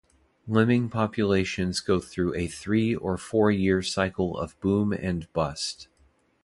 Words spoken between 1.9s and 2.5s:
through a